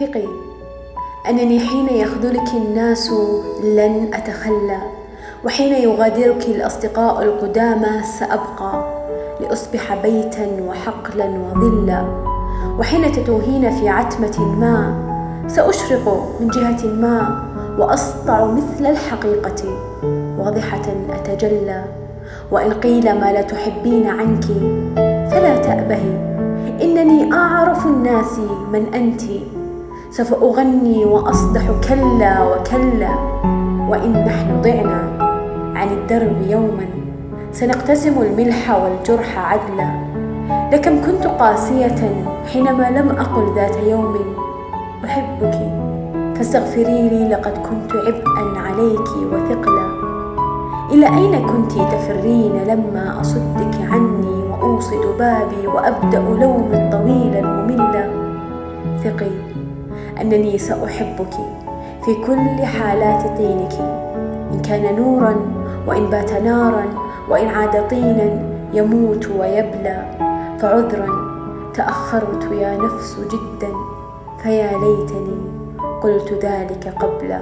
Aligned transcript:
ثقي 0.00 0.28
أنني 1.28 1.60
حين 1.60 1.88
يخذلك 1.88 2.48
الناس 2.54 3.12
لن 3.64 4.10
أتخلى 4.14 4.78
وحين 5.44 5.72
يغادرك 5.72 6.46
الأصدقاء 6.46 7.22
القدامى 7.22 8.02
سأبقى 8.18 8.84
لأصبح 9.40 10.02
بيتا 10.02 10.46
وحقلا 10.68 11.24
وظلا. 11.24 12.04
وحين 12.78 13.12
تتوهين 13.12 13.70
في 13.70 13.88
عتمة 13.88 14.40
ما 14.60 14.94
سأشرق 15.46 16.28
من 16.40 16.48
جهة 16.48 16.86
ما 16.86 17.44
وأسطع 17.78 18.44
مثل 18.44 18.86
الحقيقة 18.86 19.62
واضحة 20.38 20.82
أتجلى. 21.14 21.84
وإن 22.50 22.72
قيل 22.72 23.20
ما 23.20 23.32
لا 23.32 23.42
تحبين 23.42 24.06
عنك 24.06 24.44
فلا 25.30 25.56
تأبهي. 25.56 26.28
إنني 26.82 27.32
أعرف 27.32 27.86
الناس 27.86 28.38
من 28.72 28.94
أنتِ. 28.94 29.22
سوف 30.10 30.34
أغني 30.34 31.04
وأصدح 31.04 31.62
كلا 31.88 32.42
وكلا 32.42 33.14
وإن 33.88 34.24
نحن 34.26 34.62
ضعنا 34.62 35.00
عن 35.76 35.88
الدرب 35.88 36.36
يوما 36.50 36.86
سنقتسم 37.52 38.22
الملح 38.22 38.70
والجرح 38.82 39.38
عدلا. 39.38 39.90
لكم 40.72 41.04
كنت 41.06 41.26
قاسية 41.26 42.24
حينما 42.52 42.90
لم 42.90 43.08
أقل 43.08 43.54
ذات 43.54 43.76
يوم 43.76 44.14
أحبك 45.04 45.58
فاستغفري 46.36 47.08
لي 47.08 47.28
لقد 47.28 47.52
كنت 47.52 47.92
عبئا 47.92 48.60
عليك 48.60 49.08
وثقلا. 49.32 49.88
إلى 50.92 51.06
أين 51.06 51.46
كنت 51.46 51.72
تفرين 51.72 52.52
لما 52.66 53.20
أصدك 53.20 53.74
عني 53.90 54.42
وأوصد 54.50 55.18
بابي 55.18 55.66
وأبدأ 55.66 56.18
لومي 56.18 56.74
الطويل 56.76 57.36
الممل؟ 57.36 58.10
ثقي 59.04 59.57
أنني 60.20 60.58
سأحبك. 60.58 61.34
في 62.04 62.14
كل 62.26 62.64
حالات 62.64 63.38
طينك 63.38 63.72
إن 64.52 64.62
كان 64.62 64.96
نورا 64.96 65.36
وإن 65.86 66.06
بات 66.10 66.32
نارا 66.32 66.84
وإن 67.28 67.48
عاد 67.48 67.88
طينا 67.88 68.42
يموت 68.72 69.28
ويبلى. 69.28 70.04
فعذرا 70.58 71.08
تأخرت 71.74 72.52
يا 72.52 72.76
نفس 72.76 73.16
جدا 73.16 73.72
فيا 74.42 74.70
ليتني 74.72 75.40
قلت 76.02 76.32
ذلك 76.44 76.94
قبلا. 77.00 77.40